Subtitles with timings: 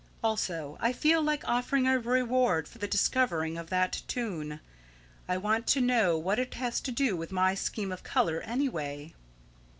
[0.23, 4.59] Also I feel like offering a reward for the discovery of that tune.
[5.27, 9.13] I want to know what it has to do with my scheme of colour, anyway."